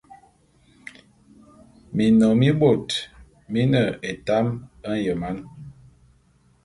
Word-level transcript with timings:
Minnom 1.95 2.33
mibot 2.39 2.87
mine 3.53 3.81
etam 4.11 4.47
enyeman. 4.91 5.37